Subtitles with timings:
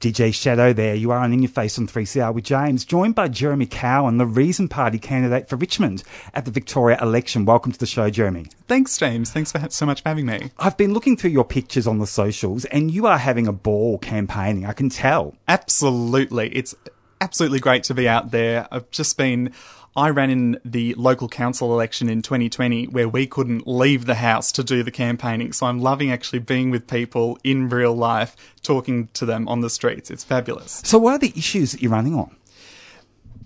[0.00, 0.94] DJ Shadow there.
[0.94, 4.24] You are on In Your Face on 3CR with James, joined by Jeremy Cowen, the
[4.24, 7.44] Reason Party candidate for Richmond at the Victoria election.
[7.44, 8.46] Welcome to the show, Jeremy.
[8.66, 9.30] Thanks, James.
[9.30, 10.52] Thanks for so much for having me.
[10.58, 13.98] I've been looking through your pictures on the socials and you are having a ball
[13.98, 14.64] campaigning.
[14.64, 15.34] I can tell.
[15.46, 16.48] Absolutely.
[16.56, 16.74] It's
[17.20, 18.68] absolutely great to be out there.
[18.70, 19.52] I've just been
[19.96, 24.52] I ran in the local council election in 2020 where we couldn't leave the house
[24.52, 25.52] to do the campaigning.
[25.52, 29.70] So I'm loving actually being with people in real life, talking to them on the
[29.70, 30.10] streets.
[30.10, 30.80] It's fabulous.
[30.84, 32.36] So, what are the issues that you're running on?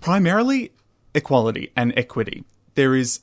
[0.01, 0.71] Primarily
[1.15, 2.43] equality and equity.
[2.75, 3.21] There is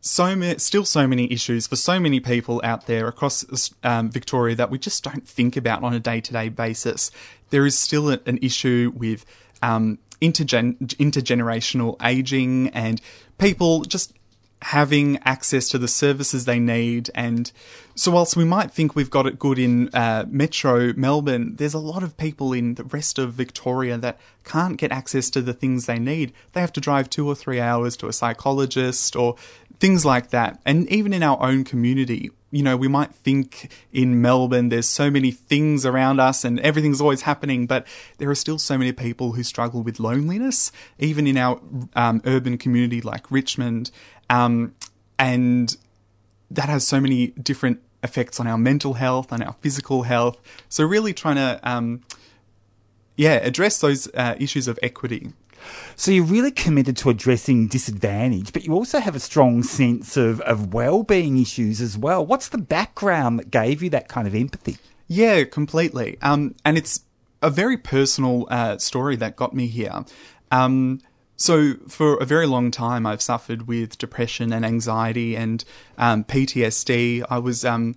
[0.00, 4.56] so many, still so many issues for so many people out there across um, Victoria
[4.56, 7.10] that we just don't think about on a day to day basis.
[7.50, 9.26] There is still a, an issue with
[9.62, 13.00] um, intergen- intergenerational aging and
[13.38, 14.14] people just
[14.62, 17.10] having access to the services they need.
[17.14, 17.50] And
[17.94, 21.78] so, whilst we might think we've got it good in uh, Metro Melbourne, there's a
[21.78, 25.86] lot of people in the rest of Victoria that can't get access to the things
[25.86, 26.32] they need.
[26.52, 29.36] They have to drive two or three hours to a psychologist or
[29.80, 30.60] things like that.
[30.64, 35.10] And even in our own community, you know, we might think in Melbourne there's so
[35.10, 37.86] many things around us and everything's always happening, but
[38.18, 41.58] there are still so many people who struggle with loneliness, even in our
[41.96, 43.90] um, urban community like Richmond.
[44.28, 44.74] Um,
[45.18, 45.74] and
[46.50, 50.38] that has so many different effects on our mental health, on our physical health.
[50.68, 52.02] So, really trying to, um,
[53.16, 55.32] yeah, address those uh, issues of equity.
[55.96, 60.40] So you're really committed to addressing disadvantage, but you also have a strong sense of,
[60.42, 62.24] of well-being issues as well.
[62.24, 64.78] What's the background that gave you that kind of empathy?
[65.08, 66.18] Yeah, completely.
[66.22, 67.00] Um, and it's
[67.42, 70.04] a very personal uh, story that got me here.
[70.50, 71.00] Um,
[71.36, 75.64] so for a very long time, I've suffered with depression and anxiety and
[75.98, 77.24] um, PTSD.
[77.28, 77.96] I was um,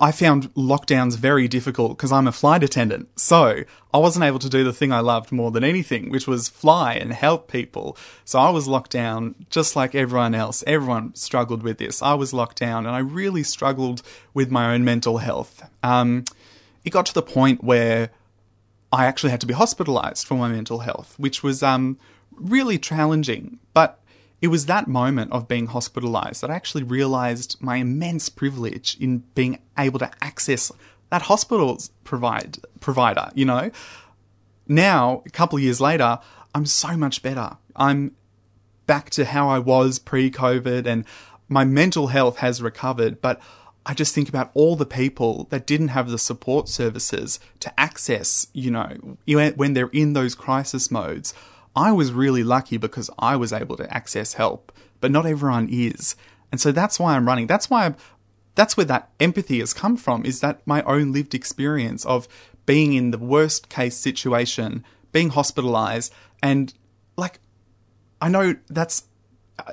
[0.00, 3.08] I found lockdowns very difficult because I'm a flight attendant.
[3.18, 6.48] So I wasn't able to do the thing I loved more than anything, which was
[6.48, 7.96] fly and help people.
[8.24, 10.62] So I was locked down just like everyone else.
[10.66, 12.02] Everyone struggled with this.
[12.02, 14.02] I was locked down and I really struggled
[14.34, 15.68] with my own mental health.
[15.82, 16.24] Um,
[16.84, 18.10] it got to the point where
[18.92, 21.98] I actually had to be hospitalized for my mental health, which was um,
[22.32, 23.58] really challenging.
[24.42, 29.18] It was that moment of being hospitalized that I actually realized my immense privilege in
[29.34, 30.70] being able to access
[31.10, 33.70] that hospital's provide provider, you know.
[34.66, 36.18] Now, a couple of years later,
[36.54, 37.56] I'm so much better.
[37.76, 38.16] I'm
[38.86, 41.04] back to how I was pre-COVID and
[41.48, 43.40] my mental health has recovered, but
[43.84, 48.46] I just think about all the people that didn't have the support services to access,
[48.52, 51.34] you know, when they're in those crisis modes.
[51.74, 56.16] I was really lucky because I was able to access help, but not everyone is.
[56.50, 57.46] And so that's why I'm running.
[57.46, 57.96] That's why I'm,
[58.54, 62.28] that's where that empathy has come from is that my own lived experience of
[62.66, 66.12] being in the worst case situation, being hospitalized
[66.42, 66.74] and
[67.16, 67.40] like,
[68.20, 69.04] I know that's,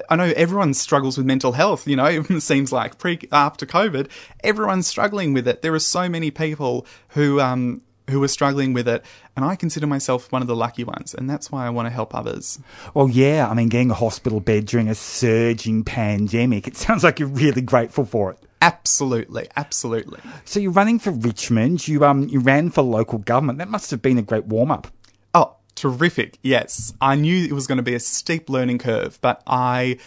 [0.09, 4.09] I know everyone struggles with mental health, you know, it seems like pre, after COVID,
[4.43, 5.61] everyone's struggling with it.
[5.61, 9.05] There are so many people who, um, who are struggling with it.
[9.35, 11.13] And I consider myself one of the lucky ones.
[11.13, 12.59] And that's why I want to help others.
[12.93, 13.47] Well, yeah.
[13.49, 17.61] I mean, getting a hospital bed during a surging pandemic, it sounds like you're really
[17.61, 18.39] grateful for it.
[18.61, 20.19] Absolutely, absolutely.
[20.43, 21.87] So you're running for Richmond.
[21.87, 23.59] You um you ran for local government.
[23.59, 24.87] That must have been a great warm up.
[25.33, 26.37] Oh, terrific!
[26.43, 29.97] Yes, I knew it was going to be a steep learning curve, but I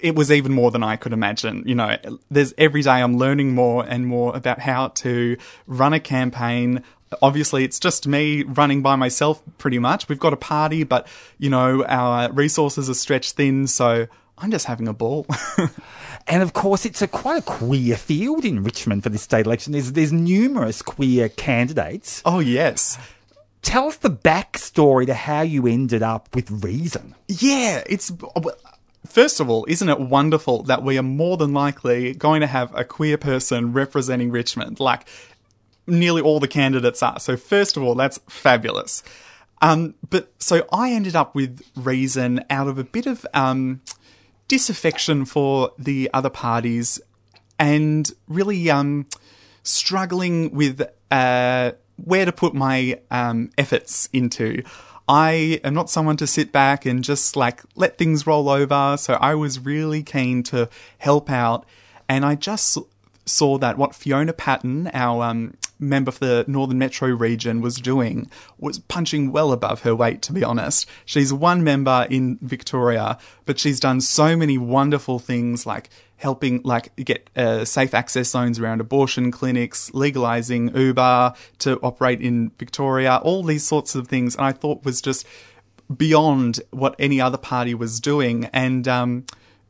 [0.00, 1.62] it was even more than I could imagine.
[1.66, 1.96] You know,
[2.30, 5.36] there's every day I'm learning more and more about how to
[5.66, 6.82] run a campaign.
[7.22, 10.08] Obviously, it's just me running by myself pretty much.
[10.08, 11.06] We've got a party, but
[11.38, 14.06] you know, our resources are stretched thin, so
[14.38, 15.26] I'm just having a ball.
[16.26, 19.72] and of course, it's a quite a queer field in Richmond for this state election.
[19.72, 22.22] There's there's numerous queer candidates.
[22.24, 22.98] Oh yes.
[23.62, 27.16] Tell us the backstory to how you ended up with Reason.
[27.26, 28.12] Yeah, it's
[29.08, 32.74] First of all, isn't it wonderful that we are more than likely going to have
[32.74, 34.80] a queer person representing Richmond?
[34.80, 35.06] Like,
[35.86, 37.18] nearly all the candidates are.
[37.18, 39.02] So, first of all, that's fabulous.
[39.62, 43.80] Um, but so I ended up with Reason out of a bit of um,
[44.48, 47.00] disaffection for the other parties
[47.58, 49.06] and really um,
[49.62, 54.62] struggling with uh, where to put my um, efforts into.
[55.08, 58.96] I am not someone to sit back and just like let things roll over.
[58.98, 60.68] So I was really keen to
[60.98, 61.64] help out.
[62.08, 62.78] And I just
[63.24, 68.30] saw that what Fiona Patten, our um, member for the Northern Metro region, was doing
[68.58, 70.88] was punching well above her weight, to be honest.
[71.04, 76.94] She's one member in Victoria, but she's done so many wonderful things like helping like
[76.96, 83.42] get uh, safe access zones around abortion clinics, legalizing Uber to operate in Victoria, all
[83.42, 84.34] these sorts of things.
[84.36, 85.26] And I thought was just
[85.94, 88.46] beyond what any other party was doing.
[88.52, 89.26] And um,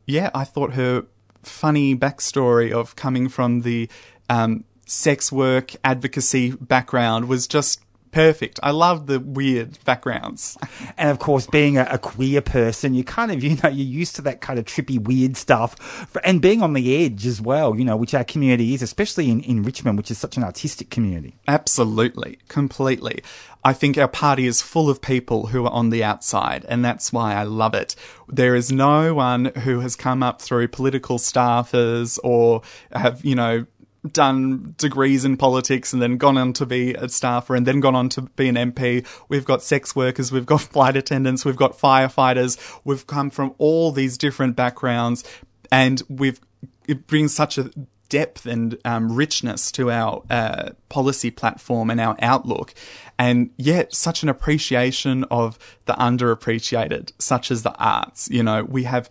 [0.07, 1.05] yeah, I thought her
[1.43, 3.89] funny backstory of coming from the
[4.29, 7.81] um, sex work advocacy background was just
[8.17, 8.59] perfect.
[8.63, 10.57] I love the weird backgrounds.
[10.97, 14.17] And of course, being a, a, queer person, you kind of, you know, you're used
[14.17, 16.17] to that kind of trippy, weird stuff.
[16.25, 19.43] And being on the edge as well, you know, which our community is, especially in,
[19.43, 21.35] in Richmond, which is such an artistic community.
[21.47, 22.39] Absolutely.
[22.49, 23.23] Completely.
[23.63, 27.13] I think our party is full of people who are on the outside, and that's
[27.13, 27.97] why I love it.
[28.29, 32.63] There is no one who has come up through political staffers or
[32.93, 33.67] have, you know,
[34.13, 37.95] done degrees in politics and then gone on to be a staffer and then gone
[37.95, 39.07] on to be an MP.
[39.29, 42.59] We've got sex workers, we've got flight attendants, we've got firefighters.
[42.85, 45.25] We've come from all these different backgrounds
[45.71, 46.41] and we've,
[46.87, 47.71] it brings such a
[48.09, 52.75] depth and um, richness to our uh, policy platform and our outlook.
[53.19, 58.29] And yet, such an appreciation of the underappreciated, such as the arts.
[58.31, 59.11] You know, we have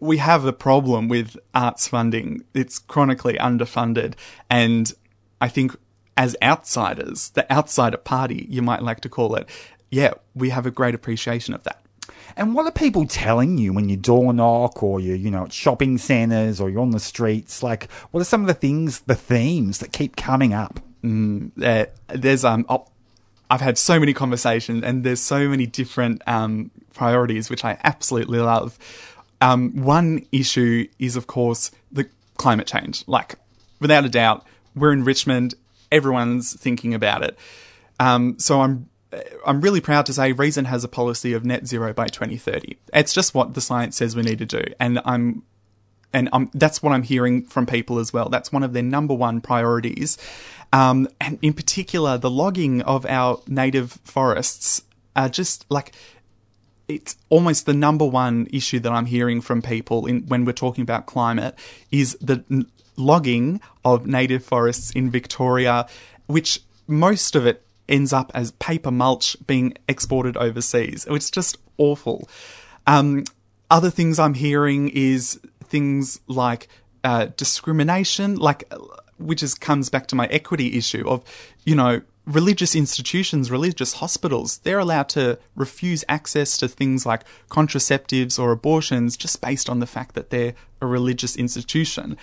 [0.00, 2.44] we have a problem with arts funding.
[2.54, 4.14] It's chronically underfunded.
[4.50, 4.92] And
[5.40, 5.76] I think
[6.16, 9.48] as outsiders, the outsider party, you might like to call it,
[9.90, 11.82] yeah, we have a great appreciation of that.
[12.36, 15.52] And what are people telling you when you door knock or you, you know, at
[15.52, 17.62] shopping centres or you're on the streets?
[17.62, 20.80] Like, what are some of the things, the themes that keep coming up?
[21.02, 22.86] Mm, uh, there's, um, oh,
[23.48, 28.40] I've had so many conversations and there's so many different, um, priorities, which I absolutely
[28.40, 28.78] love.
[29.40, 33.04] Um, one issue is, of course, the climate change.
[33.06, 33.36] Like,
[33.80, 35.54] without a doubt, we're in Richmond.
[35.92, 37.38] Everyone's thinking about it.
[37.98, 38.88] Um, so I'm
[39.46, 42.76] I'm really proud to say Reason has a policy of net zero by 2030.
[42.92, 45.42] It's just what the science says we need to do, and I'm
[46.12, 48.28] and I'm, that's what I'm hearing from people as well.
[48.28, 50.18] That's one of their number one priorities,
[50.72, 54.82] um, and in particular, the logging of our native forests
[55.14, 55.92] are just like
[56.88, 60.82] it's almost the number one issue that I'm hearing from people in, when we're talking
[60.82, 61.58] about climate
[61.90, 62.66] is the n-
[62.96, 65.86] logging of native forests in Victoria,
[66.26, 71.06] which most of it ends up as paper mulch being exported overseas.
[71.08, 72.28] It's just awful.
[72.86, 73.24] Um,
[73.70, 76.68] other things I'm hearing is things like
[77.04, 78.72] uh, discrimination, like
[79.18, 81.24] which is comes back to my equity issue of,
[81.64, 88.38] you know, religious institutions, religious hospitals, they're allowed to refuse access to things like contraceptives
[88.38, 92.16] or abortions just based on the fact that they're a religious institution.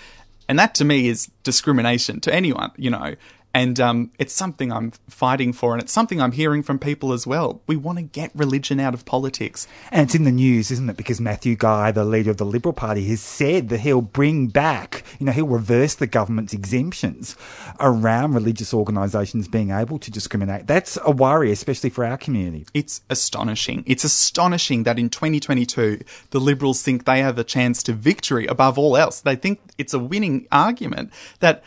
[0.48, 3.14] And that to me is discrimination to anyone, you know.
[3.54, 7.24] And um, it's something I'm fighting for, and it's something I'm hearing from people as
[7.24, 7.62] well.
[7.68, 9.68] We want to get religion out of politics.
[9.92, 10.96] And it's in the news, isn't it?
[10.96, 15.04] Because Matthew Guy, the leader of the Liberal Party, has said that he'll bring back,
[15.20, 17.36] you know, he'll reverse the government's exemptions
[17.78, 20.66] around religious organisations being able to discriminate.
[20.66, 22.66] That's a worry, especially for our community.
[22.74, 23.84] It's astonishing.
[23.86, 26.00] It's astonishing that in 2022,
[26.30, 29.20] the Liberals think they have a chance to victory above all else.
[29.20, 31.62] They think it's a winning argument that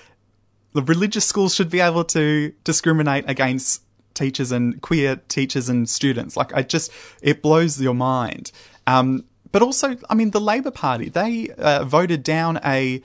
[0.78, 3.81] the religious schools should be able to discriminate against
[4.14, 6.38] teachers and queer teachers and students.
[6.38, 8.52] Like, I just, it blows your mind.
[8.86, 13.02] Um, but also, I mean, the Labor Party, they uh, voted down a,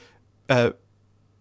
[0.50, 0.74] a,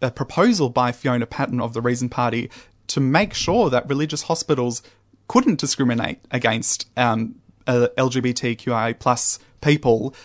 [0.01, 2.49] a proposal by Fiona Patten of the Reason Party
[2.87, 4.81] to make sure that religious hospitals
[5.27, 7.35] couldn't discriminate against um,
[7.67, 10.15] uh, LGBTQI plus people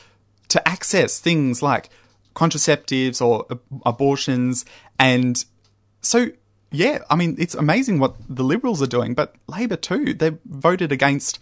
[0.47, 1.91] to access things like
[2.37, 3.45] contraceptives or
[3.85, 4.65] abortions
[5.01, 5.45] and
[6.00, 6.29] so,
[6.71, 10.15] yeah, I mean, it's amazing what the Liberals are doing, but Labor too.
[10.15, 11.38] They voted against,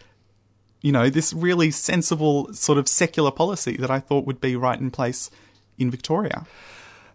[0.82, 4.78] you know, this really sensible sort of secular policy that I thought would be right
[4.78, 5.30] in place
[5.78, 6.46] in Victoria.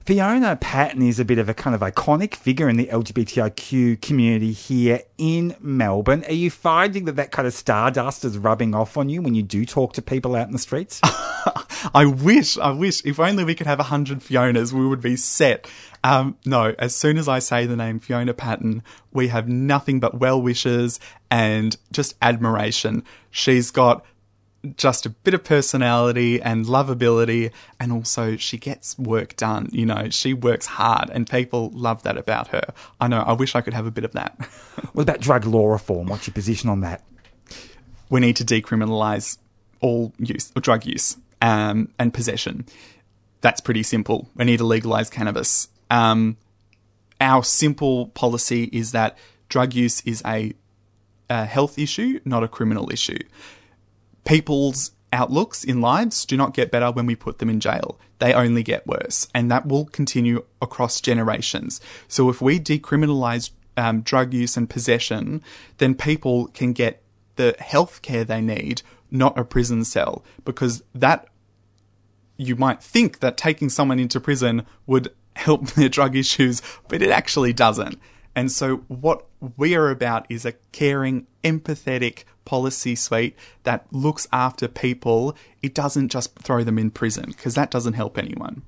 [0.09, 4.53] Fiona Patten is a bit of a kind of iconic figure in the LGBTIQ community
[4.53, 6.23] here in Melbourne.
[6.27, 9.43] Are you finding that that kind of stardust is rubbing off on you when you
[9.43, 10.99] do talk to people out in the streets?
[11.93, 15.15] I wish, I wish, if only we could have a hundred Fionas, we would be
[15.15, 15.69] set.
[16.03, 18.81] Um, no, as soon as I say the name Fiona Patten,
[19.13, 20.99] we have nothing but well wishes
[21.29, 23.03] and just admiration.
[23.29, 24.03] She's got
[24.75, 29.69] just a bit of personality and lovability, and also she gets work done.
[29.71, 32.73] You know, she works hard, and people love that about her.
[32.99, 34.35] I know, I wish I could have a bit of that.
[34.93, 36.07] what about drug law reform?
[36.07, 37.03] What's your position on that?
[38.09, 39.37] We need to decriminalise
[39.79, 42.65] all use, or drug use, um, and possession.
[43.41, 44.29] That's pretty simple.
[44.35, 45.69] We need to legalise cannabis.
[45.89, 46.37] Um,
[47.21, 50.53] our simple policy is that drug use is a,
[51.29, 53.19] a health issue, not a criminal issue
[54.29, 57.97] people's outlooks in lives do not get better when we put them in jail.
[58.19, 59.27] They only get worse.
[59.33, 61.81] And that will continue across generations.
[62.07, 65.41] So if we decriminalize um, drug use and possession,
[65.79, 67.01] then people can get
[67.37, 71.27] the health care they need, not a prison cell, because that
[72.37, 77.09] you might think that taking someone into prison would help their drug issues, but it
[77.09, 77.99] actually doesn't.
[78.39, 79.25] And so, what
[79.57, 85.35] we are about is a caring, empathetic policy suite that looks after people.
[85.61, 88.61] It doesn't just throw them in prison, because that doesn't help anyone.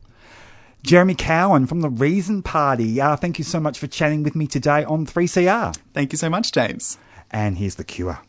[0.84, 3.00] Jeremy Cowen from the Reason Party.
[3.00, 5.74] Uh, thank you so much for chatting with me today on 3CR.
[5.94, 6.98] Thank you so much, James.
[7.32, 8.20] And here's the cure.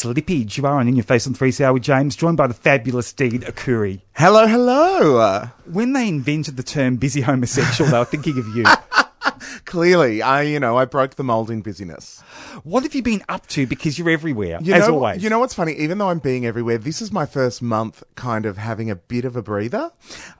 [0.00, 0.56] Slippage.
[0.56, 3.40] You are on In Your Face on 3CR with James, joined by the fabulous Dean
[3.40, 4.00] Arcuri.
[4.14, 5.50] Hello, hello.
[5.66, 8.64] When they invented the term busy homosexual, they were thinking of you.
[9.64, 12.20] Clearly, I, you know, I broke the mold in busyness.
[12.64, 13.66] What have you been up to?
[13.66, 15.22] Because you're everywhere, You as know, always.
[15.22, 15.72] You know what's funny?
[15.74, 19.24] Even though I'm being everywhere, this is my first month kind of having a bit
[19.24, 19.92] of a breather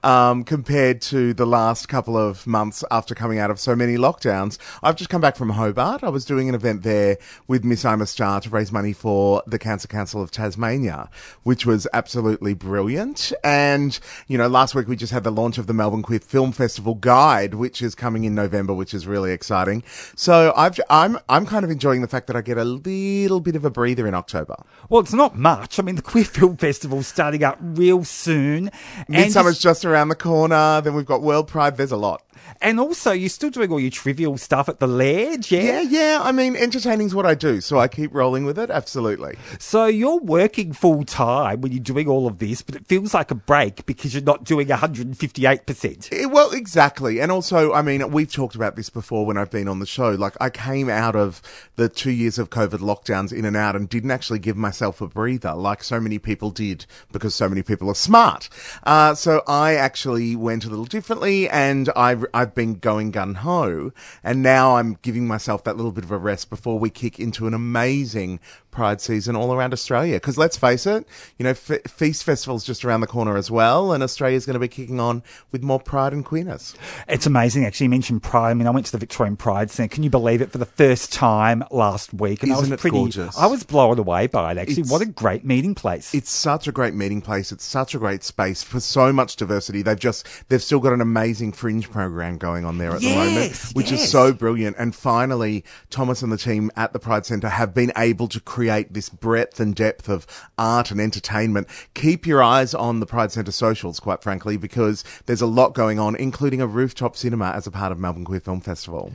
[0.03, 4.59] um, compared to the last couple of months after coming out of so many lockdowns.
[4.83, 6.03] I've just come back from Hobart.
[6.03, 9.59] I was doing an event there with Miss Ima Star to raise money for the
[9.59, 11.11] Cancer Council of Tasmania,
[11.43, 13.33] which was absolutely brilliant.
[13.45, 16.53] And, you know, last week we just had the launch of the Melbourne Queer Film
[16.53, 19.83] Festival Guide, which is coming in November, which is really exciting.
[20.17, 23.57] So I've, I'm, I'm kind of enjoying the fact that I get a little bit
[23.57, 24.57] of a breather in October.
[24.89, 25.79] Well, it's not much.
[25.79, 28.71] I mean, the Queer Film Festival's starting up real soon.
[29.09, 30.81] Midsummer's you- just around the corner.
[30.81, 31.77] Then we've got World Pride.
[31.77, 32.23] There's a lot.
[32.61, 35.81] And also, you're still doing all your trivial stuff at the Ledge, yeah?
[35.81, 36.21] Yeah, yeah.
[36.23, 38.71] I mean, entertaining's what I do, so I keep rolling with it.
[38.71, 39.37] Absolutely.
[39.59, 43.31] So you're working full time when you're doing all of this, but it feels like
[43.31, 46.09] a break because you're not doing 158%.
[46.13, 47.21] Eh, well, exactly.
[47.21, 50.11] And also, I mean, we've talked about this before when I've been on the show.
[50.11, 51.41] Like, I came out of
[51.77, 55.09] the two years of COVID lockdowns in and out and didn't actually give myself a
[55.09, 58.49] breather like so many people did because so many people are smart.
[58.85, 63.93] Uh, so I actually went a little differently and I've, I've been going gun ho.
[64.23, 67.47] And now I'm giving myself that little bit of a rest before we kick into
[67.47, 70.17] an amazing Pride season all around Australia.
[70.17, 71.07] Because let's face it,
[71.39, 74.61] you know, Fe- Feast Festival's just around the corner as well, and Australia's going to
[74.61, 76.75] be kicking on with more pride and queerness.
[77.09, 77.87] It's amazing, actually.
[77.87, 78.51] You mentioned Pride.
[78.51, 79.93] I mean, I went to the Victorian Pride Centre.
[79.95, 80.53] Can you believe it?
[80.53, 82.97] For the first time last week, and I Isn't was it pretty.
[82.97, 83.37] gorgeous?
[83.37, 84.59] I was blown away by it.
[84.59, 86.15] Actually, It's- what a great meeting place!
[86.15, 87.51] It's such a great meeting place.
[87.53, 89.83] It's such a great space for so much diversity.
[89.83, 93.57] They've just, they've still got an amazing fringe program going on there at the moment,
[93.73, 94.05] which yes.
[94.05, 94.77] is so brilliant.
[94.79, 98.60] And finally, Thomas and the team at the Pride Centre have been able to create
[98.69, 100.27] this breadth and depth of
[100.59, 101.69] art and entertainment.
[101.95, 105.99] Keep your eyes on the Pride Centre socials, quite frankly, because there's a lot going
[105.99, 109.13] on, including a rooftop cinema as a part of Melbourne Queer Film Festival.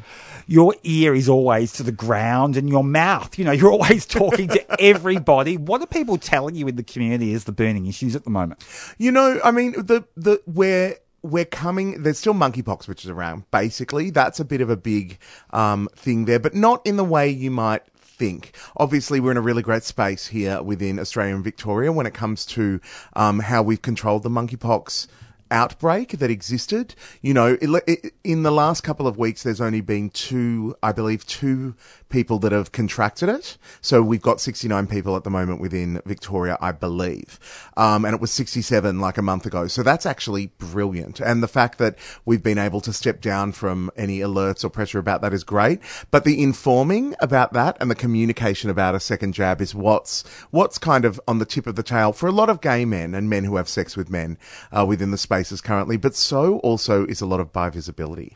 [0.47, 3.37] your ear is always to the ground, and your mouth.
[3.37, 5.57] You know, you're always talking to everybody.
[5.57, 8.63] What are people telling you in the community is the burning issues at the moment?
[8.97, 12.03] You know, I mean, the the we're we're coming.
[12.03, 13.49] There's still monkeypox, which is around.
[13.51, 15.17] Basically, that's a bit of a big
[15.51, 17.83] um, thing there, but not in the way you might
[18.15, 18.55] think.
[18.77, 22.45] Obviously, we're in a really great space here within Australia and Victoria when it comes
[22.47, 22.79] to
[23.15, 25.07] um, how we've controlled the monkeypox
[25.55, 26.93] outbreak that existed.
[27.21, 30.91] You know, it, it, in the last couple of weeks, there's only been two, I
[30.91, 31.75] believe, two
[32.09, 33.57] people that have contracted it.
[33.81, 37.39] So we've got 69 people at the moment within Victoria, I believe.
[37.77, 39.67] Um, and it was 67 like a month ago.
[39.67, 41.19] So that's actually brilliant.
[41.19, 44.99] And the fact that we've been able to step down from any alerts or pressure
[44.99, 45.79] about that is great.
[46.11, 50.77] But the informing about that and the communication about a second jab is what's, what's
[50.77, 53.29] kind of on the tip of the tail for a lot of gay men and
[53.29, 54.37] men who have sex with men,
[54.71, 55.97] uh, within the spaces currently.
[55.97, 58.35] But so also is a lot of bi visibility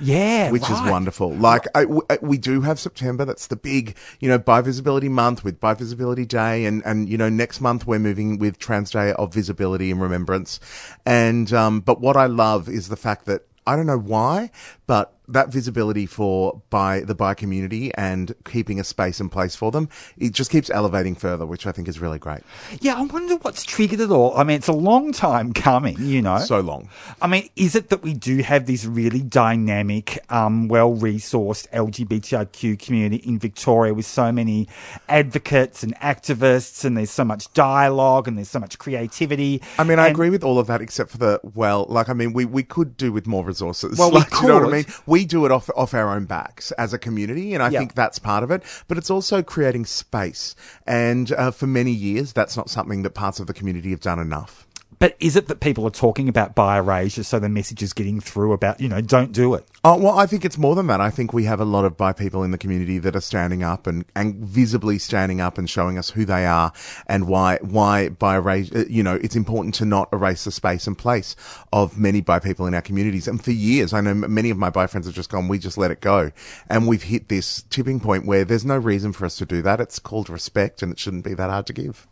[0.00, 1.32] Yeah, which is wonderful.
[1.34, 3.24] Like I, w- I- we do have September.
[3.24, 7.16] That's the big, you know, Bi Visibility Month with Bi Visibility Day, and and you
[7.18, 10.60] know next month we're moving with Trans Day of Visibility and Remembrance.
[11.04, 14.50] And um, but what I love is the fact that I don't know why,
[14.86, 19.70] but that visibility for by the bi community and keeping a space and place for
[19.70, 22.40] them, it just keeps elevating further, which I think is really great.
[22.80, 24.36] Yeah, I wonder what's triggered it all.
[24.36, 26.38] I mean, it's a long time coming, you know.
[26.38, 26.88] So long.
[27.20, 33.16] I mean, is it that we do have this really dynamic, um, well-resourced LGBTIQ community
[33.28, 34.68] in Victoria with so many
[35.08, 39.62] advocates and activists, and there's so much dialogue and there's so much creativity?
[39.78, 41.86] I mean, I And- agree with all of that, except for the well.
[41.88, 43.98] Like, I mean, we, we could do with more resources.
[43.98, 44.88] Well, we like, you know what I could.
[44.88, 44.96] mean?
[45.06, 47.78] We do it off off our own backs as a community, and I Yeah.
[47.78, 48.62] think that's part of it.
[48.88, 50.54] But it's also creating space,
[50.86, 54.18] and uh, for many years, that's not something that parts of the community have done
[54.18, 54.65] enough.
[54.98, 58.52] But is it that people are talking about bi-erasure, so the message is getting through
[58.52, 59.66] about, you know, don't do it?
[59.84, 61.00] Oh, well, I think it's more than that.
[61.00, 63.62] I think we have a lot of bi people in the community that are standing
[63.62, 66.72] up and, and visibly standing up and showing us who they are
[67.06, 70.86] and why, why bi erase, uh, you know, it's important to not erase the space
[70.86, 71.36] and place
[71.72, 73.28] of many bi people in our communities.
[73.28, 75.78] And for years, I know many of my bi friends have just gone, we just
[75.78, 76.32] let it go.
[76.68, 79.80] And we've hit this tipping point where there's no reason for us to do that.
[79.80, 82.06] It's called respect and it shouldn't be that hard to give.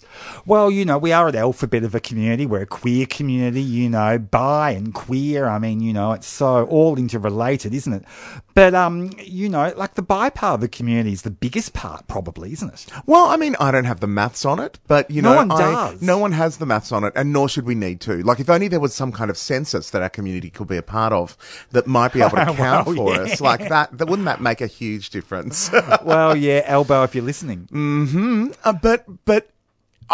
[0.45, 2.45] Well, you know, we are an alphabet of a community.
[2.47, 5.47] We're a queer community, you know, bi and queer.
[5.47, 8.05] I mean, you know, it's so all interrelated, isn't it?
[8.55, 12.07] But, um, you know, like the bi part of the community is the biggest part,
[12.09, 12.87] probably, isn't it?
[13.07, 15.51] Well, I mean, I don't have the maths on it, but you No know, one
[15.53, 15.59] I-
[15.93, 16.03] does.
[16.03, 18.23] no one has the maths on it, and nor should we need to.
[18.23, 20.83] Like, if only there was some kind of census that our community could be a
[20.83, 21.37] part of
[21.71, 23.21] that might be able to count Well, for yeah.
[23.23, 23.97] us, like that.
[23.99, 25.71] That wouldn't that make a huge difference?
[26.05, 27.69] well, yeah, Albo, if you're listening.
[28.65, 29.49] Uh, but but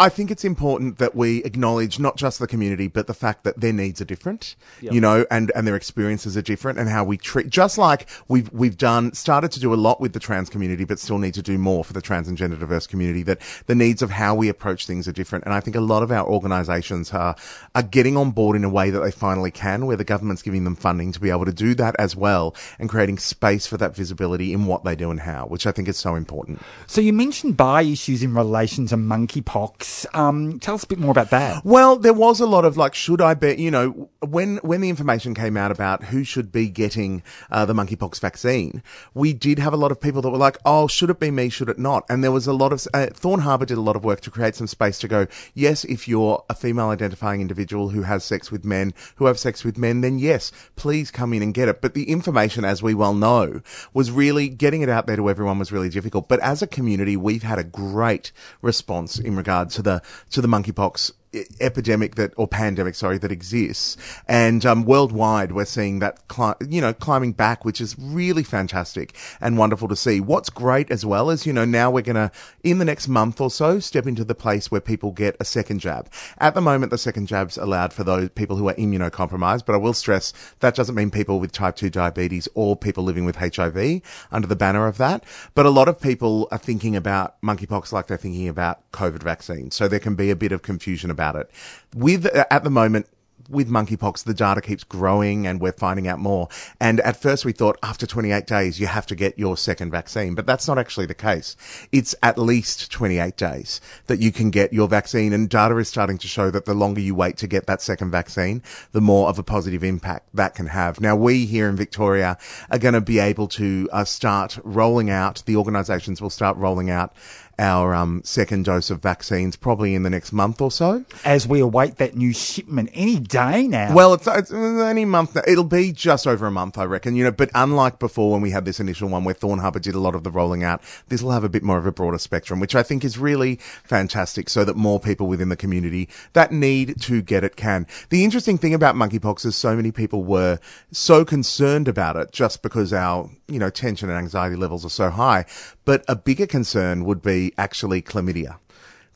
[0.01, 3.59] I think it's important that we acknowledge not just the community, but the fact that
[3.61, 7.17] their needs are different, you know, and, and their experiences are different, and how we
[7.17, 7.51] treat.
[7.51, 10.97] Just like we've we've done started to do a lot with the trans community, but
[10.97, 13.21] still need to do more for the trans and gender diverse community.
[13.21, 16.01] That the needs of how we approach things are different, and I think a lot
[16.01, 17.35] of our organisations are
[17.75, 20.63] are getting on board in a way that they finally can, where the government's giving
[20.63, 23.95] them funding to be able to do that as well, and creating space for that
[23.95, 26.59] visibility in what they do and how, which I think is so important.
[26.87, 29.90] So you mentioned bi issues in relation to monkeypox.
[30.13, 31.65] Um, tell us a bit more about that.
[31.65, 34.89] Well, there was a lot of like, should I be, you know, when, when the
[34.89, 39.73] information came out about who should be getting, uh, the monkeypox vaccine, we did have
[39.73, 41.49] a lot of people that were like, oh, should it be me?
[41.49, 42.05] Should it not?
[42.09, 44.31] And there was a lot of, uh, Thorne Harbour did a lot of work to
[44.31, 48.51] create some space to go, yes, if you're a female identifying individual who has sex
[48.51, 51.81] with men, who have sex with men, then yes, please come in and get it.
[51.81, 53.61] But the information, as we well know,
[53.93, 56.27] was really getting it out there to everyone was really difficult.
[56.27, 60.47] But as a community, we've had a great response in regard to the, to the
[60.47, 61.11] monkeypox
[61.59, 63.95] epidemic that or pandemic sorry that exists.
[64.27, 69.15] And um, worldwide we're seeing that cli- you know climbing back which is really fantastic
[69.39, 70.19] and wonderful to see.
[70.19, 72.31] What's great as well is you know now we're going to
[72.63, 75.79] in the next month or so step into the place where people get a second
[75.79, 76.09] jab.
[76.37, 79.77] At the moment the second jab's allowed for those people who are immunocompromised but I
[79.77, 84.01] will stress that doesn't mean people with type 2 diabetes or people living with HIV
[84.31, 85.23] under the banner of that
[85.55, 89.71] but a lot of people are thinking about monkeypox like they're thinking about COVID vaccine
[89.71, 91.49] so there can be a bit of confusion about it
[91.95, 93.07] with uh, at the moment
[93.51, 96.47] with monkeypox, the data keeps growing and we're finding out more.
[96.79, 100.35] And at first we thought after 28 days, you have to get your second vaccine,
[100.35, 101.55] but that's not actually the case.
[101.91, 106.17] It's at least 28 days that you can get your vaccine and data is starting
[106.19, 109.37] to show that the longer you wait to get that second vaccine, the more of
[109.37, 111.01] a positive impact that can have.
[111.01, 112.37] Now we here in Victoria
[112.69, 116.89] are going to be able to uh, start rolling out, the organizations will start rolling
[116.89, 117.13] out
[117.59, 121.05] our um, second dose of vaccines probably in the next month or so.
[121.23, 123.93] As we await that new shipment any day now.
[123.93, 125.35] Well, it's, it's any month.
[125.35, 125.41] Now.
[125.47, 127.15] It'll be just over a month, I reckon.
[127.15, 129.95] You know, but unlike before when we had this initial one where Thorne Harbour did
[129.95, 132.17] a lot of the rolling out, this will have a bit more of a broader
[132.17, 136.51] spectrum, which I think is really fantastic so that more people within the community that
[136.51, 137.87] need to get it can.
[138.09, 140.59] The interesting thing about monkeypox is so many people were
[140.91, 145.09] so concerned about it just because our, you know, tension and anxiety levels are so
[145.09, 145.45] high.
[145.85, 148.57] But a bigger concern would be actually chlamydia.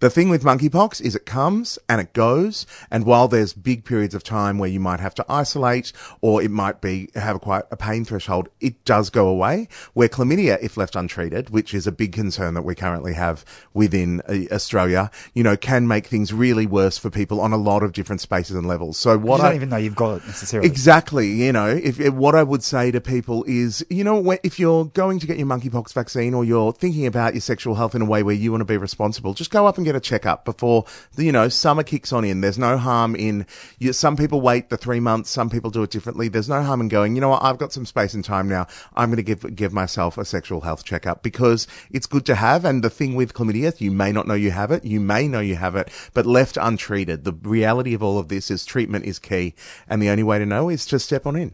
[0.01, 4.13] The thing with monkeypox is it comes and it goes, and while there's big periods
[4.13, 7.77] of time where you might have to isolate or it might be have quite a
[7.77, 9.69] pain threshold, it does go away.
[9.93, 14.21] Where chlamydia, if left untreated, which is a big concern that we currently have within
[14.27, 17.93] uh, Australia, you know, can make things really worse for people on a lot of
[17.93, 18.97] different spaces and levels.
[18.97, 20.67] So what you don't I even know you've got it necessarily.
[20.67, 21.29] Exactly.
[21.29, 24.86] You know, if, if what I would say to people is, you know, if you're
[24.86, 28.05] going to get your monkeypox vaccine or you're thinking about your sexual health in a
[28.05, 30.86] way where you want to be responsible, just go up and get a checkup before,
[31.17, 32.41] you know, summer kicks on in.
[32.41, 33.45] There's no harm in,
[33.80, 36.28] you, some people wait the three months, some people do it differently.
[36.28, 38.67] There's no harm in going, you know what, I've got some space and time now.
[38.95, 42.65] I'm going to give, give myself a sexual health checkup because it's good to have.
[42.65, 44.84] And the thing with chlamydia, you may not know you have it.
[44.84, 48.52] You may know you have it, but left untreated, the reality of all of this
[48.52, 49.54] is treatment is key.
[49.88, 51.54] And the only way to know is to step on in.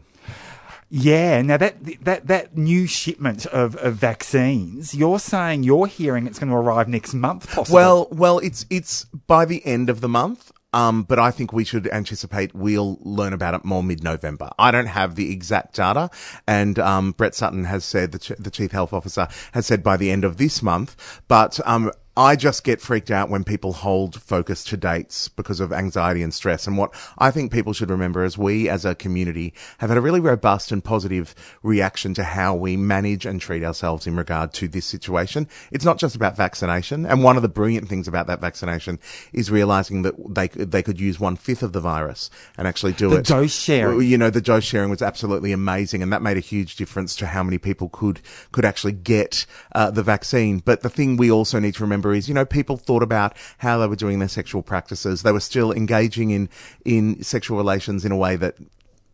[0.94, 1.40] Yeah.
[1.40, 6.50] Now that that that new shipment of, of vaccines, you're saying you're hearing it's going
[6.50, 7.74] to arrive next month, possibly.
[7.74, 10.52] Well, well, it's it's by the end of the month.
[10.74, 14.50] Um, but I think we should anticipate we'll learn about it more mid-November.
[14.58, 16.08] I don't have the exact data,
[16.46, 19.98] and um, Brett Sutton has said the, ch- the chief health officer has said by
[19.98, 21.20] the end of this month.
[21.28, 25.72] But um, I just get freaked out when people hold focus to dates because of
[25.72, 26.66] anxiety and stress.
[26.66, 30.02] And what I think people should remember is we as a community have had a
[30.02, 34.68] really robust and positive reaction to how we manage and treat ourselves in regard to
[34.68, 35.48] this situation.
[35.70, 37.06] It's not just about vaccination.
[37.06, 38.98] And one of the brilliant things about that vaccination
[39.32, 42.92] is realizing that they, could- they could use one fifth of the virus and actually
[42.92, 43.26] do The it.
[43.26, 44.02] dose sharing.
[44.06, 46.02] You know, the dose sharing was absolutely amazing.
[46.02, 48.20] And that made a huge difference to how many people could,
[48.52, 50.58] could actually get, uh, the vaccine.
[50.58, 53.78] But the thing we also need to remember is, you know, people thought about how
[53.78, 55.22] they were doing their sexual practices.
[55.22, 56.48] They were still engaging in,
[56.84, 58.56] in sexual relations in a way that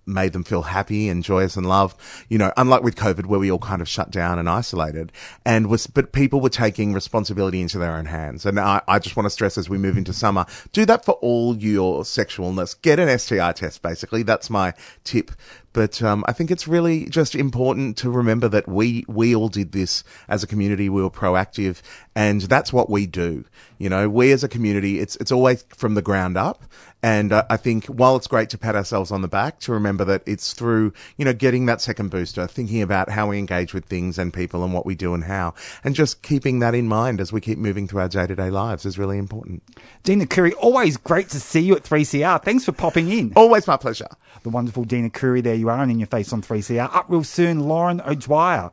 [0.08, 1.96] made them feel happy and joyous and loved,
[2.28, 5.12] You know, unlike with COVID where we all kind of shut down and isolated
[5.44, 8.46] and was, but people were taking responsibility into their own hands.
[8.46, 11.12] And I, I just want to stress as we move into summer, do that for
[11.16, 12.80] all your sexualness.
[12.80, 14.22] Get an STI test, basically.
[14.22, 14.72] That's my
[15.04, 15.30] tip.
[15.72, 19.72] But um, I think it's really just important to remember that we we all did
[19.72, 20.88] this as a community.
[20.88, 21.82] We were proactive,
[22.14, 23.44] and that's what we do.
[23.78, 26.64] You know, we as a community, it's it's always from the ground up.
[27.00, 30.04] And uh, I think while it's great to pat ourselves on the back, to remember
[30.06, 33.84] that it's through you know getting that second booster, thinking about how we engage with
[33.84, 35.54] things and people and what we do and how,
[35.84, 38.50] and just keeping that in mind as we keep moving through our day to day
[38.50, 39.62] lives is really important.
[40.02, 42.42] Dean Arcuri, always great to see you at 3CR.
[42.42, 43.32] Thanks for popping in.
[43.36, 44.08] Always my pleasure.
[44.42, 46.94] The wonderful Dean Arcuri, there you are, and in your face on 3CR.
[46.94, 48.70] Up real soon, Lauren O'Dwyer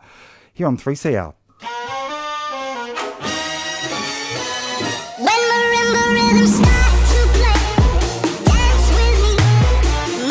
[0.53, 1.33] here on 3CR.
[5.17, 7.63] When marimba rhythms start to play,
[8.45, 9.33] dance with me,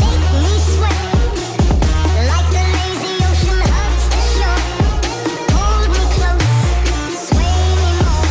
[0.00, 1.02] make me sway.
[2.30, 4.62] Like the lazy ocean hugs the shore,
[5.54, 6.48] hold me close,
[7.28, 8.28] sway me more.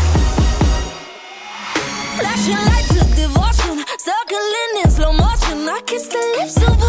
[2.18, 5.58] Flashing lights of devotion, circling in slow motion.
[5.70, 6.83] I kiss the lips of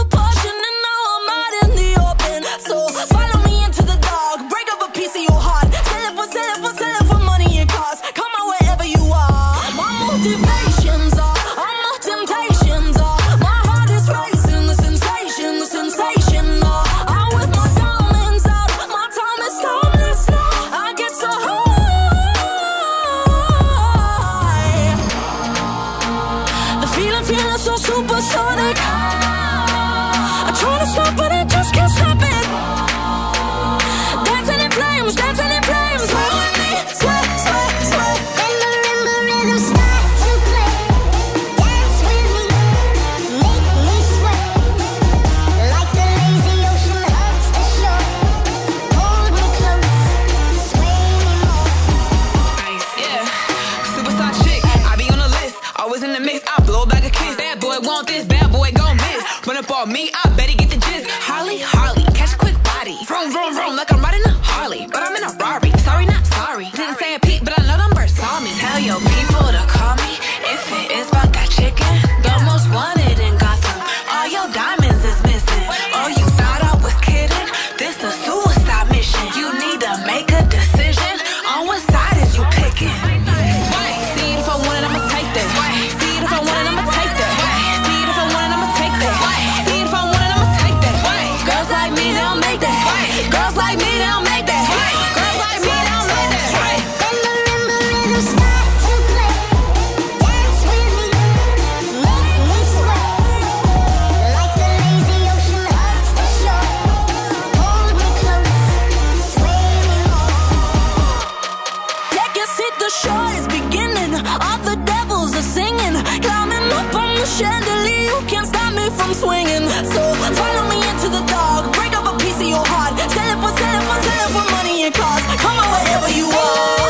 [117.26, 119.64] chandelier, you can't stop me from swinging.
[119.92, 120.02] So
[120.37, 122.98] follow me into the dark, break up a piece of your heart.
[122.98, 125.26] Sell it for, sell it for, sell it for money it costs.
[125.40, 126.84] Come on, wherever you are.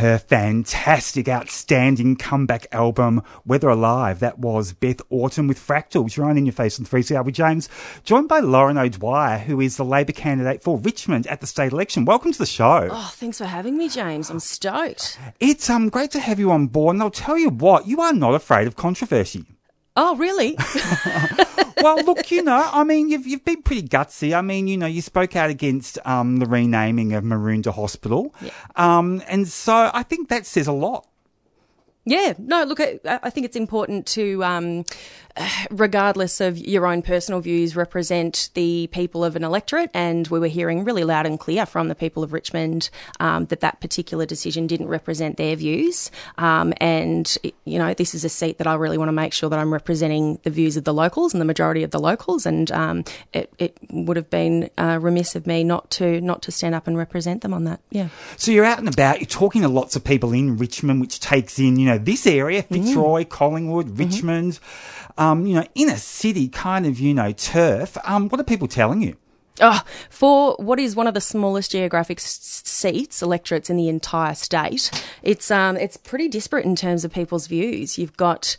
[0.00, 6.46] Her fantastic, outstanding comeback album, Weather Alive, that was Beth Orton with Fractals, right in
[6.46, 7.68] your face on 3CR with James,
[8.02, 12.06] joined by Lauren O'Dwyer, who is the Labor candidate for Richmond at the state election.
[12.06, 12.88] Welcome to the show.
[12.90, 14.30] Oh, thanks for having me, James.
[14.30, 15.18] I'm stoked.
[15.38, 18.14] It's um great to have you on board, and I'll tell you what, you are
[18.14, 19.44] not afraid of controversy.
[19.96, 20.56] Oh, really?
[21.82, 24.36] well, look, you know, I mean, you've you've been pretty gutsy.
[24.36, 28.34] I mean, you know, you spoke out against um, the renaming of Maroondah Hospital,
[28.76, 31.06] um, and so I think that says a lot.
[32.10, 34.84] Yeah, no, look, I, think it's important to, um,
[35.70, 39.92] regardless of your own personal views, represent the people of an electorate.
[39.94, 42.90] And we were hearing really loud and clear from the people of Richmond
[43.20, 46.10] um, that that particular decision didn't represent their views.
[46.36, 49.48] Um, and, you know, this is a seat that I really want to make sure
[49.48, 52.44] that I'm representing the views of the locals and the majority of the locals.
[52.44, 56.50] And um, it, it would have been uh, remiss of me not to not to
[56.50, 57.80] stand up and represent them on that.
[57.90, 58.08] Yeah.
[58.36, 61.60] So you're out and about, you're talking to lots of people in Richmond, which takes
[61.60, 64.58] in, you know, this area, Fitzroy, Collingwood, Richmond,
[65.18, 67.96] um, you know, inner city kind of, you know, turf.
[68.04, 69.16] Um, what are people telling you?
[69.62, 74.34] Oh, for what is one of the smallest geographic s- seats, electorates in the entire
[74.34, 74.90] state,
[75.22, 77.98] it's um, it's pretty disparate in terms of people's views.
[77.98, 78.56] You've got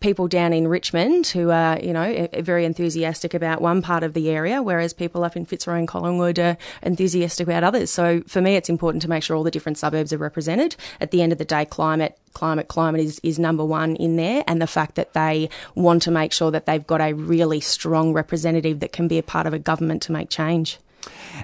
[0.00, 4.28] people down in Richmond who are, you know, very enthusiastic about one part of the
[4.28, 7.90] area, whereas people up in Fitzroy and Collingwood are enthusiastic about others.
[7.90, 10.74] So for me, it's important to make sure all the different suburbs are represented.
[11.00, 14.44] At the end of the day, climate climate climate is, is number one in there
[14.46, 18.12] and the fact that they want to make sure that they've got a really strong
[18.12, 20.78] representative that can be a part of a government to make change.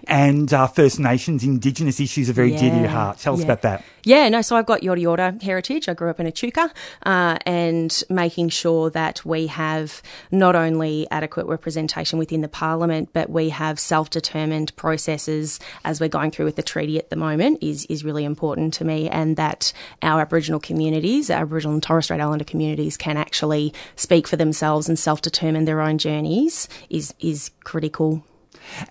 [0.07, 3.19] And uh, First Nations, Indigenous issues are very dear to your heart.
[3.19, 3.47] Tell us yeah.
[3.47, 3.85] about that.
[4.05, 5.89] Yeah, no, so I've got Yorta Yorta heritage.
[5.89, 6.73] I grew up in Echuca,
[7.05, 10.01] uh, and making sure that we have
[10.31, 16.31] not only adequate representation within the parliament, but we have self-determined processes as we're going
[16.31, 19.73] through with the treaty at the moment is, is really important to me and that
[20.03, 24.89] our Aboriginal communities, our Aboriginal and Torres Strait Islander communities can actually speak for themselves
[24.89, 28.23] and self-determine their own journeys is, is critical.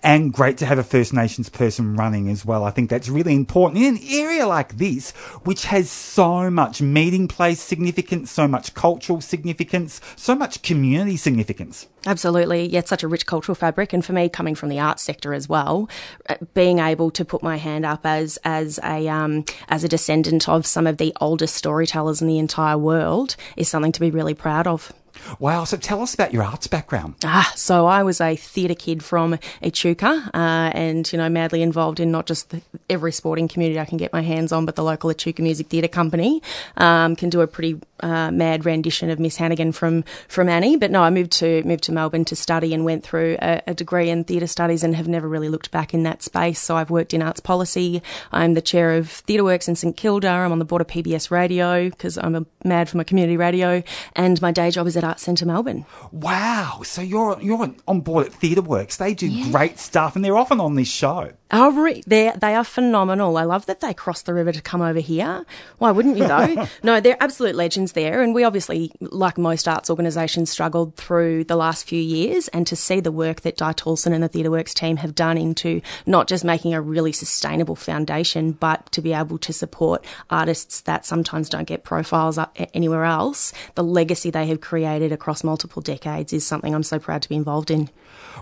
[0.02, 2.64] And great to have a First Nations person running as well.
[2.64, 5.10] I think that's really important in an area like this,
[5.44, 11.86] which has so much meeting place significance, so much cultural significance, so much community significance.
[12.06, 12.68] Absolutely.
[12.68, 13.92] Yeah, it's such a rich cultural fabric.
[13.92, 15.88] And for me, coming from the arts sector as well,
[16.28, 20.48] uh, being able to put my hand up as, as a, um, as a descendant
[20.48, 24.34] of some of the oldest storytellers in the entire world is something to be really
[24.34, 24.92] proud of.
[25.38, 25.64] Wow.
[25.64, 27.14] So tell us about your arts background.
[27.24, 32.00] Ah, so I was a theatre kid from Echuca, uh, and you know, madly involved
[32.00, 34.84] in not just the, every sporting community I can get my hands on, but the
[34.84, 36.42] local Echuca Music Theatre Company
[36.76, 40.76] um, can do a pretty uh, mad rendition of Miss Hannigan from from Annie.
[40.76, 43.74] But no, I moved to moved to Melbourne to study and went through a, a
[43.74, 46.60] degree in theatre studies and have never really looked back in that space.
[46.60, 48.02] So I've worked in arts policy.
[48.32, 50.28] I'm the chair of Theatre Works in St Kilda.
[50.28, 53.82] I'm on the board of PBS Radio because I'm a mad for my community radio,
[54.14, 55.86] and my day job is at Arts Centre Melbourne.
[56.12, 56.82] Wow.
[56.84, 58.96] So you're, you're on board at Theatre Works.
[58.96, 61.32] They do great stuff and they're often on this show.
[61.52, 63.36] Oh, they they are phenomenal.
[63.36, 65.46] I love that they crossed the river to come over here.
[65.78, 66.66] Why wouldn't you though?
[66.82, 71.54] no, they're absolute legends there, and we obviously, like most arts organisations, struggled through the
[71.54, 72.48] last few years.
[72.48, 75.38] And to see the work that Di Tolson and the Theatre Works team have done
[75.38, 80.80] into not just making a really sustainable foundation, but to be able to support artists
[80.82, 83.52] that sometimes don't get profiles up anywhere else.
[83.76, 87.36] The legacy they have created across multiple decades is something I'm so proud to be
[87.36, 87.88] involved in.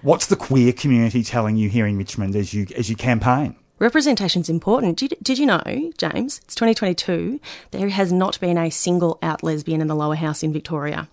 [0.02, 3.56] What's the queer community telling you here in Richmond as you, as you campaign?
[3.78, 4.98] Representation's important.
[4.98, 5.62] Did, did you know,
[5.98, 7.40] James, it's 2022,
[7.72, 11.08] there has not been a single out lesbian in the lower house in Victoria.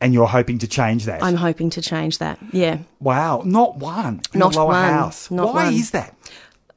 [0.00, 1.22] And you're hoping to change that.
[1.22, 2.38] I'm hoping to change that.
[2.52, 2.78] Yeah.
[2.98, 3.42] wow.
[3.44, 4.22] Not one.
[4.32, 4.90] in Not the lower one.
[4.90, 5.30] house.
[5.30, 5.74] Not Why one.
[5.74, 6.16] is that?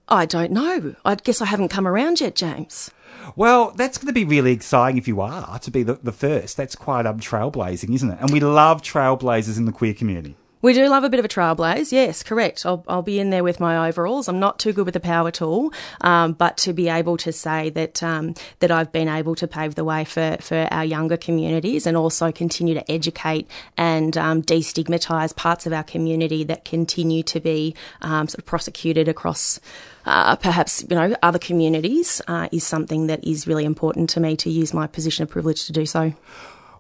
[0.08, 0.95] I don't know.
[1.03, 2.91] I guess I haven't come around yet, James.
[3.36, 6.58] Well, that's going to be really exciting if you are to be the, the first.
[6.58, 8.20] That's quite um, trailblazing, isn't it?
[8.22, 10.36] And we love trailblazers in the queer community.
[10.66, 12.66] We do love a bit of a trailblaze, yes, correct.
[12.66, 14.28] I'll, I'll be in there with my overalls.
[14.28, 17.70] I'm not too good with the power tool, um, but to be able to say
[17.70, 21.86] that um, that I've been able to pave the way for, for our younger communities
[21.86, 23.47] and also continue to educate
[23.78, 29.07] and um, destigmatise parts of our community that continue to be um, sort of prosecuted
[29.07, 29.59] across.
[30.07, 34.36] Uh, perhaps you know other communities uh, is something that is really important to me
[34.38, 36.11] to use my position of privilege to do so.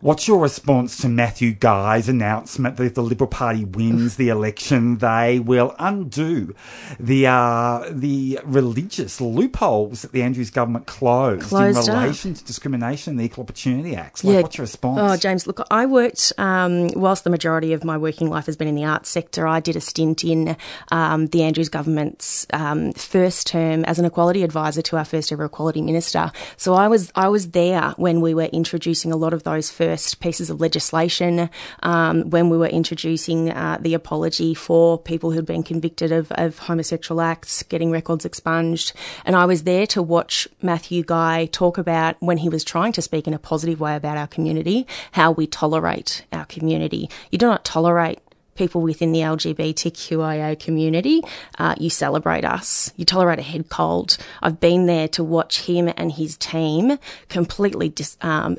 [0.01, 4.97] What's your response to Matthew Guy's announcement that if the Liberal Party wins the election,
[4.97, 6.53] they will undo
[6.99, 12.01] the uh, the religious loopholes that the Andrews government closed, Closed in up.
[12.03, 14.23] relation to discrimination and the Equal Opportunity Acts?
[14.23, 14.99] Like, what's your response?
[15.01, 18.67] Oh, James, look, I worked, um, whilst the majority of my working life has been
[18.67, 20.57] in the arts sector, I did a stint in
[20.91, 25.45] um, the Andrews government's um, first term as an equality advisor to our first ever
[25.45, 26.31] equality minister.
[26.57, 29.84] So I was I was there when we were introducing a lot of those first
[30.19, 31.49] pieces of legislation,
[31.83, 36.59] um, when we were introducing uh, the apology for people who'd been convicted of, of
[36.59, 38.93] homosexual acts, getting records expunged.
[39.25, 43.01] And I was there to watch Matthew Guy talk about when he was trying to
[43.01, 47.09] speak in a positive way about our community, how we tolerate our community.
[47.31, 48.19] You do not tolerate
[48.55, 51.21] people within the LGBTQIA community.
[51.59, 52.91] Uh, you celebrate us.
[52.95, 54.17] You tolerate a head cold.
[54.41, 56.97] I've been there to watch him and his team
[57.27, 58.55] completely dis- um,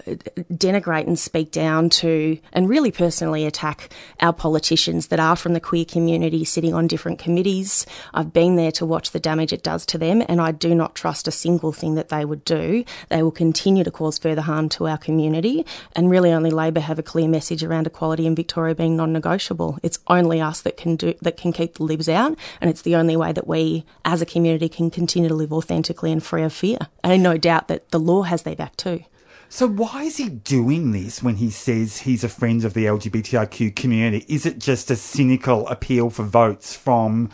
[0.53, 3.89] denigrate and speak down to and really personally attack
[4.21, 7.87] our politicians that are from the queer community sitting on different committees.
[8.13, 10.95] I've been there to watch the damage it does to them, and I do not
[10.95, 12.85] trust a single thing that they would do.
[13.09, 16.99] They will continue to cause further harm to our community, and really only Labor have
[16.99, 19.79] a clear message around equality in Victoria being non-negotiable.
[19.87, 22.97] It's only us that can do that can keep the libs out, and it's the
[22.97, 26.53] only way that we, as a community, can continue to live authentically and free of
[26.53, 26.79] fear.
[27.03, 29.05] And no doubt that the law has their back too.
[29.49, 33.77] So why is he doing this when he says he's a friend of the LGBTIQ
[33.77, 34.27] community?
[34.29, 37.31] Is it just a cynical appeal for votes from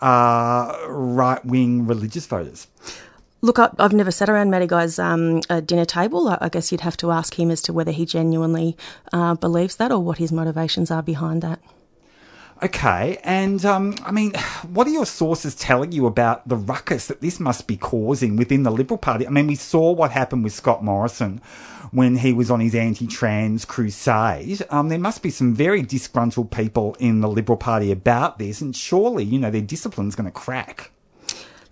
[0.00, 2.66] uh, right-wing religious voters?
[3.42, 6.28] Look, I, I've never sat around Matty Guy's um, uh, dinner table.
[6.28, 8.76] I, I guess you'd have to ask him as to whether he genuinely
[9.12, 11.60] uh, believes that or what his motivations are behind that.
[12.62, 14.34] Okay, and um, I mean,
[14.72, 18.62] what are your sources telling you about the ruckus that this must be causing within
[18.62, 19.26] the Liberal Party?
[19.26, 21.40] I mean, we saw what happened with Scott Morrison
[21.90, 24.64] when he was on his anti-trans crusade.
[24.70, 28.76] Um, there must be some very disgruntled people in the Liberal Party about this, and
[28.76, 30.92] surely, you know, their discipline's going to crack.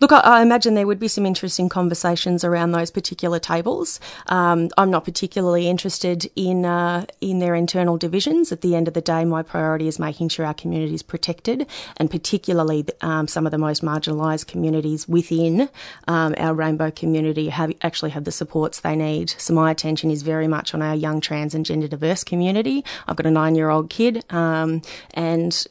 [0.00, 4.00] Look, I, I imagine there would be some interesting conversations around those particular tables.
[4.28, 8.50] Um, I'm not particularly interested in uh, in their internal divisions.
[8.50, 11.66] At the end of the day, my priority is making sure our community is protected,
[11.98, 15.68] and particularly um, some of the most marginalised communities within
[16.08, 19.34] um, our rainbow community have actually have the supports they need.
[19.36, 22.84] So my attention is very much on our young trans and gender diverse community.
[23.06, 24.80] I've got a nine year old kid, um,
[25.12, 25.66] and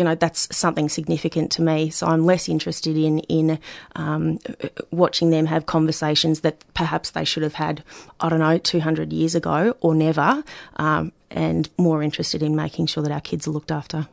[0.00, 1.90] you know that's something significant to me.
[1.90, 3.58] So I'm less interested in in
[3.96, 4.38] um,
[4.90, 7.84] watching them have conversations that perhaps they should have had.
[8.18, 10.42] I don't know, 200 years ago or never,
[10.76, 14.08] um, and more interested in making sure that our kids are looked after.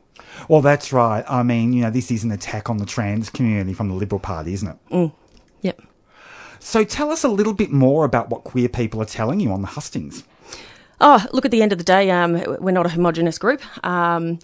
[0.49, 1.23] Well, that's right.
[1.29, 4.19] I mean, you know, this is an attack on the trans community from the Liberal
[4.19, 4.77] Party, isn't it?
[5.61, 5.81] Yep.
[6.59, 9.61] So tell us a little bit more about what queer people are telling you on
[9.61, 10.25] the hustings.
[10.99, 13.61] Oh, look, at the end of the day, um, we're not a homogenous group.
[13.85, 14.39] Um,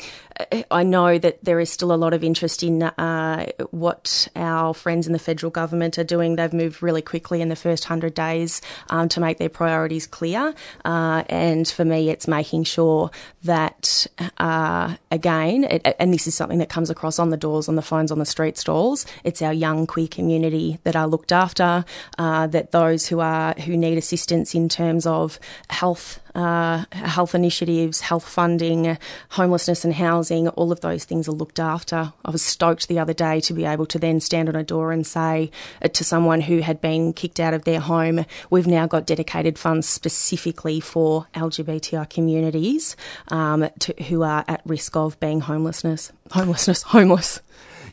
[0.72, 5.08] I know that there is still a lot of interest in uh, what our friends
[5.08, 6.36] in the federal government are doing.
[6.36, 10.54] They've moved really quickly in the first 100 days um, to make their priorities clear.
[10.86, 13.12] Uh, and for me, it's making sure
[13.44, 14.08] that,
[14.38, 17.82] uh, again, it, and this is something that comes across on the doors, on the
[17.82, 21.86] phones, on the street stalls, it's our young queer community that are looked after,
[22.18, 28.02] uh, that those who are who need assistance in terms of health uh, health initiatives,
[28.02, 28.98] health funding,
[29.30, 32.14] homelessness and housing, all of those things are looked after.
[32.26, 34.92] I was stoked the other day to be able to then stand on a door
[34.92, 38.88] and say uh, to someone who had been kicked out of their home, we've now
[38.88, 42.96] got dedicated funds specifically for LGBTI communities
[43.30, 47.42] um, to, who are at risk of being homelessness, homelessness, homeless.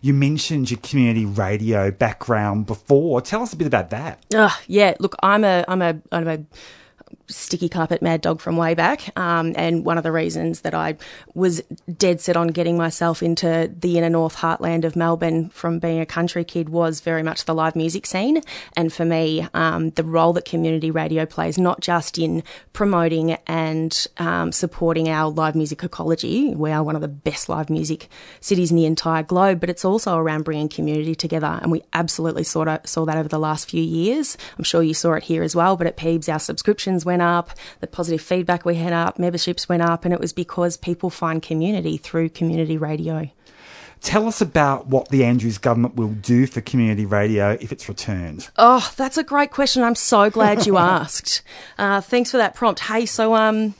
[0.02, 3.20] You mentioned your community radio background before.
[3.20, 4.24] Tell us a bit about that.
[4.34, 6.38] Ugh, yeah, look, I'm a, I'm a, I'm a
[7.26, 9.16] sticky carpet mad dog from way back.
[9.18, 10.96] Um, and one of the reasons that I
[11.34, 11.62] was
[11.96, 16.06] dead set on getting myself into the inner north heartland of Melbourne from being a
[16.06, 18.42] country kid was very much the live music scene.
[18.76, 22.42] And for me, um, the role that community radio plays, not just in
[22.72, 27.70] promoting and um, supporting our live music ecology, we are one of the best live
[27.70, 28.08] music
[28.40, 31.58] cities in the entire globe, but it's also around bringing community together.
[31.62, 34.36] And we absolutely saw saw that over the last few years.
[34.58, 37.50] I'm sure you saw it here as well, but at Peebs, our subscriptions went up,
[37.80, 41.42] the positive feedback we had up, memberships went up, and it was because people find
[41.42, 43.30] community through community radio.
[44.00, 48.48] Tell us about what the Andrews government will do for community radio if it's returned.
[48.56, 49.82] Oh, that's a great question.
[49.82, 51.42] I'm so glad you asked.
[51.76, 52.80] Uh, thanks for that prompt.
[52.80, 53.74] Hey, so um,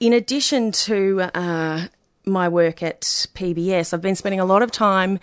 [0.00, 1.86] in addition to uh,
[2.26, 5.18] my work at PBS, I've been spending a lot of time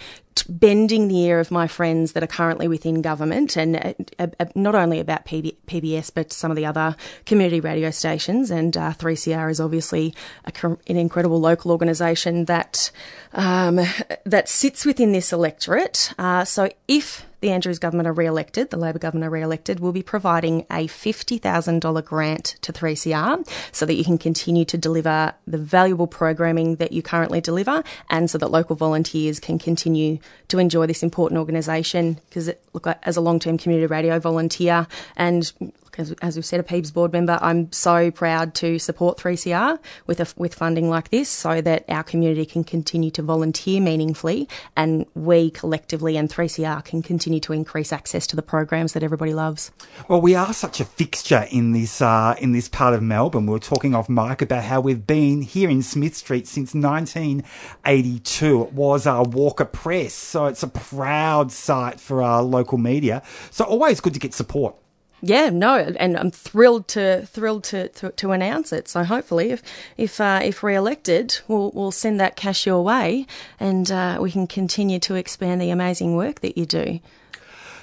[0.47, 3.75] bending the ear of my friends that are currently within government, and
[4.19, 8.51] uh, uh, not only about PB- PBS, but some of the other community radio stations.
[8.51, 10.13] And uh, 3CR is obviously
[10.45, 12.91] a, an incredible local organisation that
[13.33, 13.79] um,
[14.25, 16.13] that sits within this electorate.
[16.17, 20.03] Uh, so if the Andrews government are re-elected, the Labor government are re-elected, we'll be
[20.03, 26.07] providing a $50,000 grant to 3CR so that you can continue to deliver the valuable
[26.07, 31.03] programming that you currently deliver and so that local volunteers can continue to enjoy this
[31.03, 35.51] important organisation because look, as a long-term community radio volunteer and
[35.97, 40.19] as, as we've said, a Peebs board member, I'm so proud to support 3CR with
[40.19, 45.05] a, with funding like this, so that our community can continue to volunteer meaningfully, and
[45.15, 49.71] we collectively and 3CR can continue to increase access to the programs that everybody loves.
[50.07, 53.45] Well, we are such a fixture in this uh, in this part of Melbourne.
[53.45, 58.63] We were talking off mic about how we've been here in Smith Street since 1982.
[58.63, 63.21] It was our Walker Press, so it's a proud site for our local media.
[63.49, 64.75] So always good to get support.
[65.21, 68.87] Yeah, no, and I'm thrilled to thrilled to, to, to announce it.
[68.87, 69.61] So hopefully, if
[69.97, 73.27] if uh, if re-elected, we'll we'll send that cash your way,
[73.59, 76.99] and uh, we can continue to expand the amazing work that you do.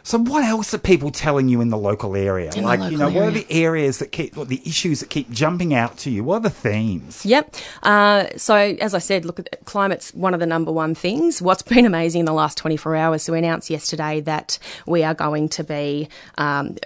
[0.08, 2.50] So what else are people telling you in the local area?
[2.56, 5.10] In like, you know, local what are the areas that keep, what the issues that
[5.10, 6.24] keep jumping out to you?
[6.24, 7.26] What are the themes?
[7.26, 7.54] Yep.
[7.82, 11.42] Uh, so as I said, look, climate's one of the number one things.
[11.42, 15.12] What's been amazing in the last 24 hours, so we announced yesterday that we are
[15.12, 16.08] going to be
[16.38, 16.76] um,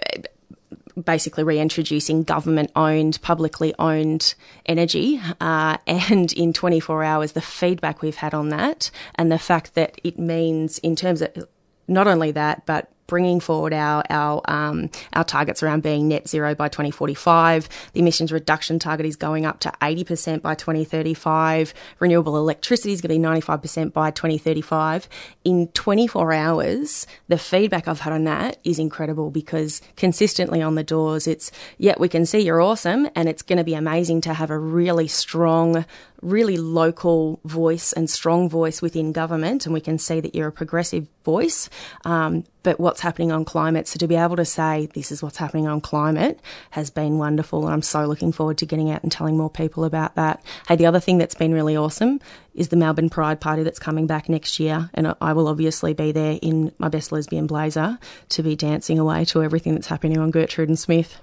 [1.01, 4.35] basically reintroducing government owned, publicly owned
[4.65, 5.21] energy.
[5.39, 9.99] Uh, and in 24 hours, the feedback we've had on that and the fact that
[10.03, 11.47] it means, in terms of
[11.87, 16.55] not only that, but bringing forward our our um, our targets around being net zero
[16.55, 17.69] by 2045.
[17.93, 21.73] The emissions reduction target is going up to 80% by 2035.
[21.99, 25.07] Renewable electricity is going to be 95% by 2035.
[25.43, 30.83] In 24 hours, the feedback I've had on that is incredible because consistently on the
[30.83, 34.33] doors, it's yeah, we can see you're awesome, and it's going to be amazing to
[34.33, 35.85] have a really strong
[36.23, 40.51] really local voice and strong voice within government, and we can see that you're a
[40.51, 41.69] progressive voice.
[42.05, 45.37] Um, but what's happening on climate, so to be able to say this is what's
[45.37, 46.39] happening on climate
[46.71, 49.83] has been wonderful, and I'm so looking forward to getting out and telling more people
[49.83, 50.43] about that.
[50.67, 52.19] Hey, the other thing that's been really awesome
[52.55, 56.11] is the Melbourne Pride Party that's coming back next year, and I- will obviously be
[56.11, 57.97] there in my best lesbian blazer
[58.29, 61.19] to be dancing away to everything that's happening on Gertrude and Smith.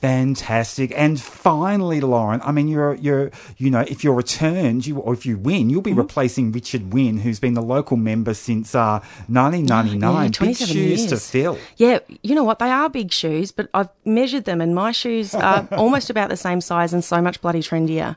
[0.00, 0.92] Fantastic.
[0.96, 5.26] And finally, Lauren, I mean, you're, you're, you know, if you're returned, you, or if
[5.26, 5.98] you win, you'll be Mm-hmm.
[6.00, 10.00] replacing Richard Wynne, who's been the local member since, uh, 1999.
[10.14, 11.58] Yeah, Big 27 shoes to fill.
[11.76, 12.58] Yeah, you know what?
[12.58, 16.36] They are big shoes, but I've measured them, and my shoes are almost about the
[16.36, 18.16] same size and so much bloody trendier.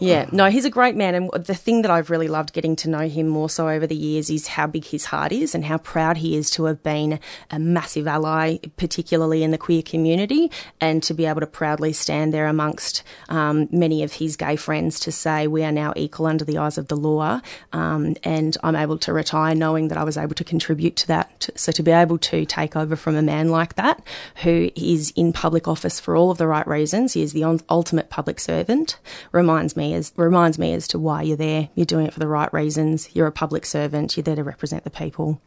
[0.00, 2.90] Yeah, no, he's a great man, and the thing that I've really loved getting to
[2.90, 5.78] know him more so over the years is how big his heart is and how
[5.78, 7.20] proud he is to have been
[7.50, 10.50] a massive ally, particularly in the queer community,
[10.82, 14.98] and to be able to proudly stand there amongst um, many of his gay friends
[14.98, 17.40] to say we are now equal under the eyes of the law,
[17.72, 21.48] um, and I'm able to retire knowing that I was able to contribute to that.
[21.54, 24.02] So to be able to take over from a man like that,
[24.42, 28.10] who is in public office for all of the right reasons, he is the ultimate
[28.10, 28.98] public servant,
[29.30, 31.68] reminds me as reminds me as to why you're there.
[31.76, 33.08] You're doing it for the right reasons.
[33.14, 34.16] You're a public servant.
[34.16, 35.40] You're there to represent the people.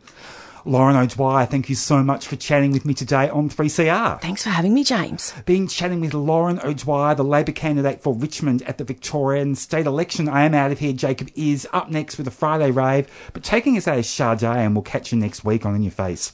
[0.67, 4.19] Lauren O'Dwyer, thank you so much for chatting with me today on 3CR.
[4.19, 5.31] Thanks for having me, James.
[5.45, 10.27] Been chatting with Lauren O'Dwyer, the Labor candidate for Richmond at the Victorian state election.
[10.27, 10.93] I am out of here.
[10.93, 14.61] Jacob is up next with a Friday rave, but taking us out is Sade, eh?
[14.61, 16.33] and we'll catch you next week on In Your Face.